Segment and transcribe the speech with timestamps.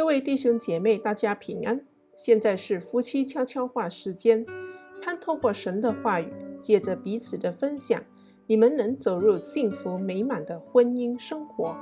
[0.00, 1.84] 各位弟兄姐妹，大家平安。
[2.16, 4.46] 现在是夫妻悄悄话时间，
[5.02, 6.32] 盼透过神的话语，
[6.62, 8.02] 借着彼此的分享，
[8.46, 11.76] 你们能走入幸福美满的婚姻生活。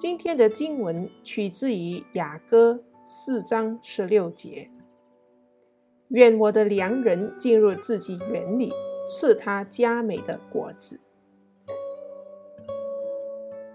[0.00, 4.70] 今天的经文取自于雅歌四章十六节
[6.08, 8.72] ：“愿我的良人进入自己园里，
[9.06, 10.98] 赐他佳美的果子。”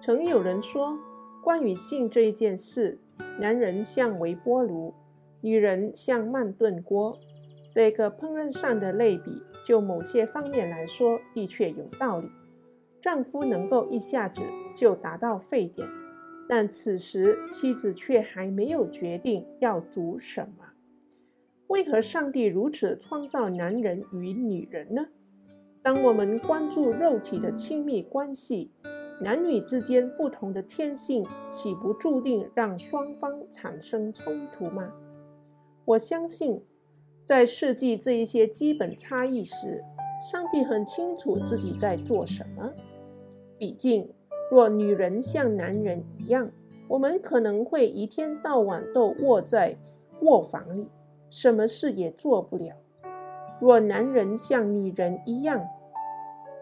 [0.01, 0.97] 曾有人说，
[1.43, 2.97] 关于性这一件事，
[3.37, 4.93] 男人像微波炉，
[5.41, 7.19] 女人像慢炖锅。
[7.69, 12.31] 这个烹饪上的类比，就某些方面来说，的确有道理。
[13.01, 14.41] 丈夫能够一下子
[14.73, 15.85] 就达到沸点，
[16.47, 20.71] 但此时妻子却还没有决定要煮什么。
[21.67, 25.07] 为何上帝如此创造男人与女人呢？
[25.81, 28.71] 当我们关注肉体的亲密关系，
[29.23, 34.91] 男女之间不同的天性，岂不注定让双方产生冲突吗？
[35.85, 36.61] 我相信，
[37.25, 39.81] 在设计这一些基本差异时，
[40.29, 42.73] 上帝很清楚自己在做什么。
[43.57, 44.13] 毕竟，
[44.51, 46.51] 若女人像男人一样，
[46.89, 49.77] 我们可能会一天到晚都卧在
[50.21, 50.91] 卧房里，
[51.29, 52.75] 什么事也做不了；
[53.61, 55.65] 若男人像女人一样，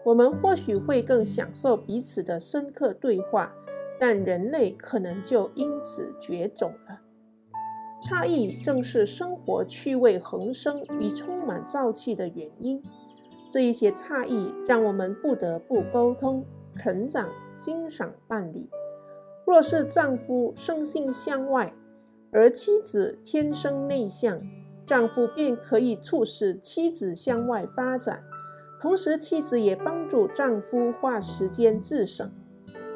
[0.04, 3.54] 我们或许会更享受彼此的深刻对话，
[4.00, 7.00] 但人类可能就因此绝种了。
[8.02, 12.82] 差异正是生活趣味横生与充满朝气的原因。
[13.52, 18.68] 这一些差异让我们不得不沟通、成长、欣赏伴侣。
[19.46, 21.72] 若是丈夫生性向外，
[22.32, 24.40] 而妻子天生内向，
[24.84, 28.24] 丈夫便可以促使妻子向外发展。
[28.82, 32.28] 同时，妻子也帮助丈夫花时间自省。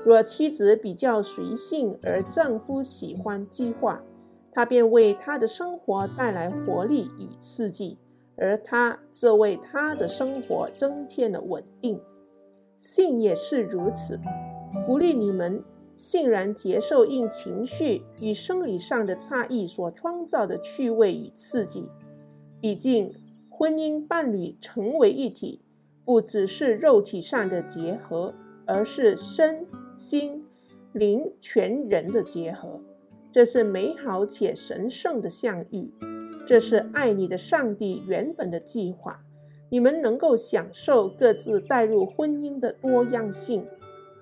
[0.05, 4.03] 若妻子比较随性，而丈夫喜欢计划，
[4.51, 7.99] 他便为他的生活带来活力与刺激，
[8.37, 12.01] 而他则为他的生活增添了稳定。
[12.77, 14.19] 性也是如此，
[14.85, 15.63] 鼓励你们
[15.95, 21.89] 欣然接受因情绪与生理上的差异所创造的趣味与刺激。
[22.61, 23.15] 毕竟，
[23.49, 25.63] 婚姻伴侣成为一体。
[26.07, 28.33] 不只是肉体上的结合，
[28.65, 30.47] 而是身心
[30.93, 32.81] 灵全人的结合。
[33.33, 35.93] 这是美好且神圣的相遇，
[36.47, 39.21] 这是爱你的上帝原本的计划。
[39.69, 43.67] 你们能够享受各自带入婚姻的多样性，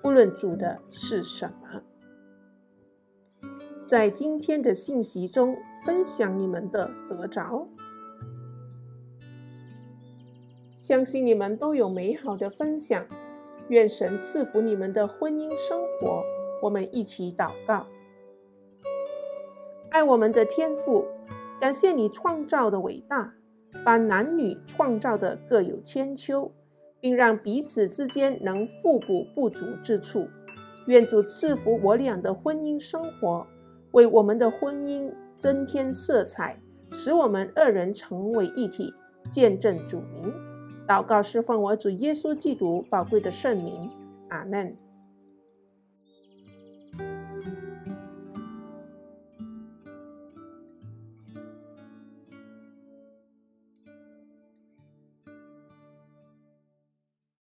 [0.00, 1.82] 不论主的是什么。
[3.86, 7.68] 在今天的信息中，分享你们的得着。
[10.74, 13.06] 相信你们都有美好的分享，
[13.68, 16.24] 愿神赐福你们的婚姻生活。
[16.62, 17.86] 我们一起祷告：
[19.90, 21.06] 爱我们的天父，
[21.60, 23.34] 感谢你创造的伟大，
[23.84, 26.50] 把男女创造的各有千秋，
[27.00, 30.26] 并让彼此之间能互补不足之处。
[30.86, 33.46] 愿主赐福我俩的婚姻生活，
[33.92, 36.60] 为我们的婚姻增添色彩，
[36.90, 38.92] 使我们二人成为一体，
[39.30, 40.32] 见证主名。
[40.86, 43.90] 祷告，是奉我主耶稣基督宝贵的圣名，
[44.28, 44.76] 阿门。